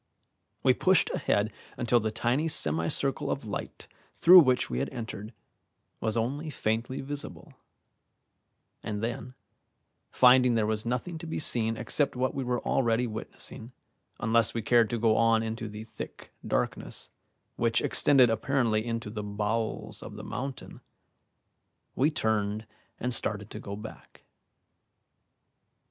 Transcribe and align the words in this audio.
We 0.63 0.73
pushed 0.73 1.11
ahead 1.11 1.53
until 1.77 1.99
the 1.99 2.09
tiny 2.09 2.47
semi 2.47 2.87
circle 2.87 3.29
of 3.29 3.45
light 3.45 3.87
through 4.15 4.39
which 4.39 4.67
we 4.67 4.79
had 4.79 4.89
entered 4.89 5.31
was 5.99 6.17
only 6.17 6.49
faintly 6.49 7.01
visible; 7.01 7.53
and 8.81 9.03
then, 9.03 9.35
finding 10.09 10.55
there 10.55 10.65
was 10.65 10.87
nothing 10.87 11.19
to 11.19 11.27
be 11.27 11.37
seen 11.37 11.77
except 11.77 12.15
what 12.15 12.33
we 12.33 12.43
were 12.43 12.61
already 12.65 13.05
witnessing, 13.05 13.73
unless 14.19 14.55
we 14.55 14.63
cared 14.63 14.89
to 14.89 14.97
go 14.97 15.15
on 15.17 15.43
into 15.43 15.69
the 15.69 15.83
thick 15.83 16.31
darkness, 16.47 17.11
which 17.55 17.79
extended 17.79 18.31
apparently 18.31 18.83
into 18.83 19.11
the 19.11 19.21
bowels 19.23 20.01
of 20.01 20.15
the 20.15 20.23
mountain, 20.23 20.81
we 21.95 22.09
turned 22.09 22.65
and 22.99 23.13
started 23.13 23.51
to 23.51 23.59
go 23.59 23.75
back. 23.75 24.23